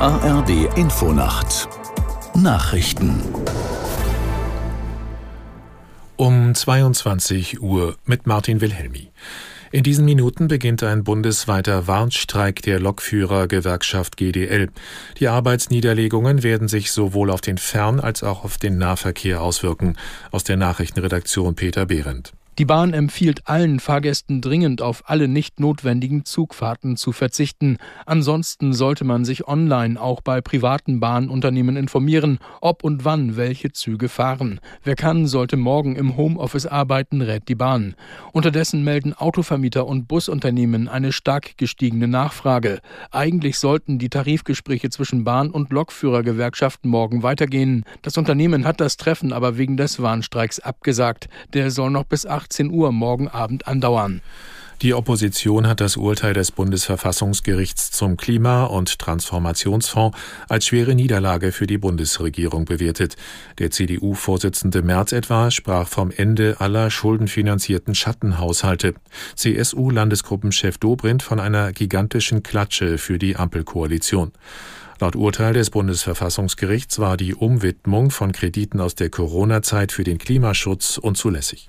ARD 0.00 0.76
Infonacht 0.76 1.68
Nachrichten 2.32 3.20
um 6.14 6.54
22 6.54 7.60
Uhr 7.60 7.96
mit 8.04 8.24
Martin 8.24 8.60
Wilhelmi. 8.60 9.10
In 9.72 9.82
diesen 9.82 10.04
Minuten 10.04 10.46
beginnt 10.46 10.84
ein 10.84 11.02
bundesweiter 11.02 11.88
Warnstreik 11.88 12.62
der 12.62 12.78
Lokführergewerkschaft 12.78 14.16
GDL. 14.16 14.70
Die 15.18 15.26
Arbeitsniederlegungen 15.26 16.44
werden 16.44 16.68
sich 16.68 16.92
sowohl 16.92 17.32
auf 17.32 17.40
den 17.40 17.58
Fern- 17.58 17.98
als 17.98 18.22
auch 18.22 18.44
auf 18.44 18.56
den 18.56 18.78
Nahverkehr 18.78 19.42
auswirken. 19.42 19.96
Aus 20.30 20.44
der 20.44 20.58
Nachrichtenredaktion 20.58 21.56
Peter 21.56 21.86
Behrendt. 21.86 22.34
Die 22.58 22.64
Bahn 22.64 22.92
empfiehlt 22.92 23.46
allen 23.46 23.78
Fahrgästen 23.78 24.40
dringend 24.40 24.82
auf 24.82 25.04
alle 25.06 25.28
nicht 25.28 25.60
notwendigen 25.60 26.24
Zugfahrten 26.24 26.96
zu 26.96 27.12
verzichten. 27.12 27.76
Ansonsten 28.04 28.72
sollte 28.72 29.04
man 29.04 29.24
sich 29.24 29.46
online 29.46 30.00
auch 30.00 30.22
bei 30.22 30.40
privaten 30.40 30.98
Bahnunternehmen 30.98 31.76
informieren, 31.76 32.40
ob 32.60 32.82
und 32.82 33.04
wann 33.04 33.36
welche 33.36 33.70
Züge 33.70 34.08
fahren. 34.08 34.58
Wer 34.82 34.96
kann, 34.96 35.28
sollte 35.28 35.56
morgen 35.56 35.94
im 35.94 36.16
Homeoffice 36.16 36.66
arbeiten, 36.66 37.22
rät 37.22 37.48
die 37.48 37.54
Bahn. 37.54 37.94
Unterdessen 38.32 38.82
melden 38.82 39.14
Autovermieter 39.14 39.86
und 39.86 40.08
Busunternehmen 40.08 40.88
eine 40.88 41.12
stark 41.12 41.58
gestiegene 41.58 42.08
Nachfrage. 42.08 42.80
Eigentlich 43.12 43.60
sollten 43.60 44.00
die 44.00 44.08
Tarifgespräche 44.08 44.90
zwischen 44.90 45.22
Bahn- 45.22 45.52
und 45.52 45.70
Lokführergewerkschaften 45.70 46.90
morgen 46.90 47.22
weitergehen. 47.22 47.84
Das 48.02 48.16
Unternehmen 48.16 48.64
hat 48.64 48.80
das 48.80 48.96
Treffen 48.96 49.32
aber 49.32 49.58
wegen 49.58 49.76
des 49.76 50.02
Warnstreiks 50.02 50.58
abgesagt. 50.58 51.28
Der 51.54 51.70
soll 51.70 51.90
noch 51.90 52.02
bis 52.02 52.26
8 52.26 52.47
18 52.48 52.70
Uhr 52.70 52.92
morgen 52.92 53.28
Abend 53.28 53.68
andauern. 53.68 54.22
Die 54.80 54.94
Opposition 54.94 55.66
hat 55.66 55.80
das 55.80 55.96
Urteil 55.96 56.32
des 56.32 56.50
Bundesverfassungsgerichts 56.52 57.90
zum 57.90 58.16
Klima- 58.16 58.64
und 58.64 58.98
Transformationsfonds 58.98 60.16
als 60.48 60.66
schwere 60.66 60.94
Niederlage 60.94 61.52
für 61.52 61.66
die 61.66 61.76
Bundesregierung 61.78 62.64
bewertet. 62.64 63.16
Der 63.58 63.70
CDU-Vorsitzende 63.70 64.82
Merz 64.82 65.12
etwa 65.12 65.50
sprach 65.50 65.88
vom 65.88 66.10
Ende 66.10 66.56
aller 66.60 66.90
schuldenfinanzierten 66.90 67.94
Schattenhaushalte. 67.94 68.94
CSU-Landesgruppenchef 69.34 70.78
Dobrindt 70.78 71.22
von 71.22 71.40
einer 71.40 71.72
gigantischen 71.72 72.42
Klatsche 72.42 72.96
für 72.96 73.18
die 73.18 73.36
Ampelkoalition. 73.36 74.32
Laut 75.00 75.16
Urteil 75.16 75.52
des 75.52 75.70
Bundesverfassungsgerichts 75.70 76.98
war 76.98 77.16
die 77.18 77.34
Umwidmung 77.34 78.10
von 78.10 78.32
Krediten 78.32 78.80
aus 78.80 78.94
der 78.94 79.10
Corona-Zeit 79.10 79.92
für 79.92 80.04
den 80.04 80.18
Klimaschutz 80.18 80.96
unzulässig. 80.98 81.68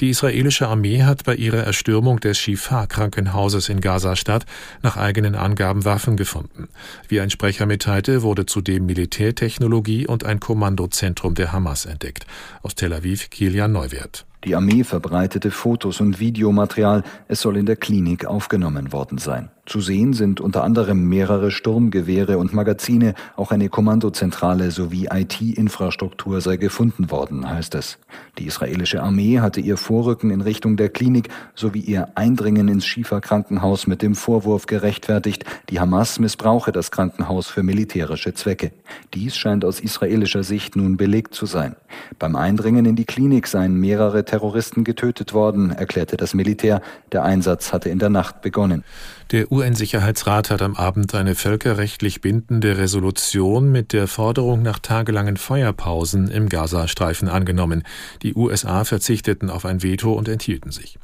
Die 0.00 0.10
israelische 0.10 0.68
Armee 0.68 1.02
hat 1.02 1.24
bei 1.24 1.34
ihrer 1.34 1.64
Erstürmung 1.64 2.20
des 2.20 2.38
Shifa-Krankenhauses 2.38 3.68
in 3.68 3.80
Gaza-Stadt 3.80 4.44
nach 4.82 4.96
eigenen 4.96 5.34
Angaben 5.34 5.84
Waffen 5.84 6.16
gefunden. 6.16 6.68
Wie 7.08 7.20
ein 7.20 7.30
Sprecher 7.30 7.66
mitteilte, 7.66 8.22
wurde 8.22 8.46
zudem 8.46 8.86
Militärtechnologie 8.86 10.06
und 10.06 10.24
ein 10.24 10.40
Kommandozentrum 10.40 11.34
der 11.34 11.52
Hamas 11.52 11.86
entdeckt. 11.86 12.26
Aus 12.62 12.74
Tel 12.74 12.92
Aviv 12.92 13.30
Kilian 13.30 13.72
Neuwert. 13.72 14.24
Die 14.48 14.56
Armee 14.56 14.82
verbreitete 14.82 15.50
Fotos 15.50 16.00
und 16.00 16.20
Videomaterial. 16.20 17.02
Es 17.28 17.42
soll 17.42 17.58
in 17.58 17.66
der 17.66 17.76
Klinik 17.76 18.24
aufgenommen 18.24 18.94
worden 18.94 19.18
sein. 19.18 19.50
Zu 19.66 19.82
sehen 19.82 20.14
sind 20.14 20.40
unter 20.40 20.64
anderem 20.64 21.06
mehrere 21.06 21.50
Sturmgewehre 21.50 22.38
und 22.38 22.54
Magazine, 22.54 23.12
auch 23.36 23.50
eine 23.50 23.68
Kommandozentrale 23.68 24.70
sowie 24.70 25.08
IT-Infrastruktur 25.12 26.40
sei 26.40 26.56
gefunden 26.56 27.10
worden, 27.10 27.46
heißt 27.46 27.74
es. 27.74 27.98
Die 28.38 28.46
israelische 28.46 29.02
Armee 29.02 29.40
hatte 29.40 29.60
ihr 29.60 29.76
Vorrücken 29.76 30.30
in 30.30 30.40
Richtung 30.40 30.78
der 30.78 30.88
Klinik 30.88 31.28
sowie 31.54 31.80
ihr 31.80 32.08
Eindringen 32.14 32.68
ins 32.68 32.86
Schiefer-Krankenhaus 32.86 33.86
mit 33.86 34.00
dem 34.00 34.14
Vorwurf 34.14 34.64
gerechtfertigt, 34.64 35.44
die 35.68 35.78
Hamas 35.78 36.18
missbrauche 36.18 36.72
das 36.72 36.90
Krankenhaus 36.90 37.48
für 37.48 37.62
militärische 37.62 38.32
Zwecke. 38.32 38.72
Dies 39.14 39.36
scheint 39.36 39.64
aus 39.64 39.80
israelischer 39.80 40.42
Sicht 40.42 40.76
nun 40.76 40.96
belegt 40.96 41.34
zu 41.34 41.46
sein. 41.46 41.76
Beim 42.18 42.36
Eindringen 42.36 42.84
in 42.84 42.96
die 42.96 43.04
Klinik 43.04 43.46
seien 43.46 43.74
mehrere 43.74 44.24
Terroristen 44.24 44.84
getötet 44.84 45.32
worden, 45.32 45.70
erklärte 45.70 46.16
das 46.16 46.34
Militär. 46.34 46.82
Der 47.12 47.24
Einsatz 47.24 47.72
hatte 47.72 47.88
in 47.88 47.98
der 47.98 48.10
Nacht 48.10 48.42
begonnen. 48.42 48.84
Der 49.30 49.52
UN-Sicherheitsrat 49.52 50.50
hat 50.50 50.62
am 50.62 50.74
Abend 50.74 51.14
eine 51.14 51.34
völkerrechtlich 51.34 52.20
bindende 52.20 52.78
Resolution 52.78 53.70
mit 53.70 53.92
der 53.92 54.08
Forderung 54.08 54.62
nach 54.62 54.78
tagelangen 54.78 55.36
Feuerpausen 55.36 56.28
im 56.28 56.48
Gazastreifen 56.48 57.28
angenommen. 57.28 57.82
Die 58.22 58.34
USA 58.34 58.84
verzichteten 58.84 59.50
auf 59.50 59.64
ein 59.64 59.82
Veto 59.82 60.12
und 60.12 60.28
enthielten 60.28 60.70
sich. 60.70 60.98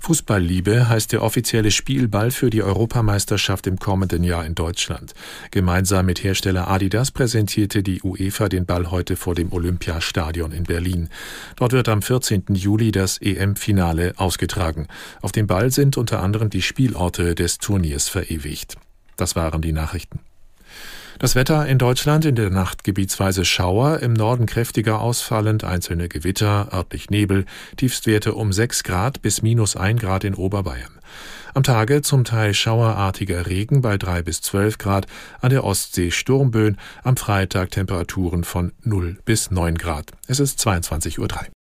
Fußballliebe 0.00 0.88
heißt 0.88 1.12
der 1.12 1.22
offizielle 1.22 1.70
Spielball 1.70 2.30
für 2.30 2.50
die 2.50 2.62
Europameisterschaft 2.62 3.66
im 3.66 3.78
kommenden 3.78 4.24
Jahr 4.24 4.44
in 4.44 4.54
Deutschland. 4.54 5.14
Gemeinsam 5.50 6.06
mit 6.06 6.22
Hersteller 6.22 6.68
Adidas 6.68 7.10
präsentierte 7.10 7.82
die 7.82 8.02
UEFA 8.02 8.48
den 8.48 8.64
Ball 8.64 8.90
heute 8.90 9.16
vor 9.16 9.34
dem 9.34 9.52
Olympiastadion 9.52 10.52
in 10.52 10.64
Berlin. 10.64 11.08
Dort 11.56 11.72
wird 11.72 11.88
am 11.88 12.02
14. 12.02 12.44
Juli 12.54 12.92
das 12.92 13.18
EM-Finale 13.18 14.14
ausgetragen. 14.16 14.86
Auf 15.20 15.32
dem 15.32 15.46
Ball 15.46 15.70
sind 15.70 15.96
unter 15.96 16.22
anderem 16.22 16.50
die 16.50 16.62
Spielorte 16.62 17.34
des 17.34 17.58
Turniers 17.58 18.08
verewigt. 18.08 18.76
Das 19.16 19.36
waren 19.36 19.62
die 19.62 19.72
Nachrichten. 19.72 20.20
Das 21.18 21.34
Wetter 21.34 21.66
in 21.66 21.78
Deutschland 21.78 22.24
in 22.24 22.36
der 22.36 22.50
Nacht 22.50 22.84
gebietsweise 22.84 23.44
Schauer, 23.44 23.98
im 23.98 24.12
Norden 24.12 24.46
kräftiger 24.46 25.00
ausfallend, 25.00 25.64
einzelne 25.64 26.08
Gewitter, 26.08 26.68
örtlich 26.72 27.10
Nebel, 27.10 27.44
Tiefstwerte 27.76 28.34
um 28.34 28.52
6 28.52 28.84
Grad 28.84 29.20
bis 29.20 29.42
minus 29.42 29.74
1 29.74 30.00
Grad 30.00 30.22
in 30.22 30.36
Oberbayern. 30.36 31.00
Am 31.54 31.64
Tage 31.64 32.02
zum 32.02 32.22
Teil 32.22 32.54
schauerartiger 32.54 33.46
Regen 33.48 33.82
bei 33.82 33.98
3 33.98 34.22
bis 34.22 34.42
12 34.42 34.78
Grad, 34.78 35.08
an 35.40 35.50
der 35.50 35.64
Ostsee 35.64 36.12
Sturmböen, 36.12 36.78
am 37.02 37.16
Freitag 37.16 37.72
Temperaturen 37.72 38.44
von 38.44 38.70
0 38.84 39.18
bis 39.24 39.50
9 39.50 39.76
Grad. 39.76 40.12
Es 40.28 40.38
ist 40.38 40.60
22.03 40.60 41.18
Uhr. 41.18 41.57